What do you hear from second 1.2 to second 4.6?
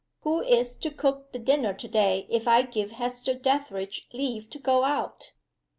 the dinner to day if I give Hester Dethridge leave to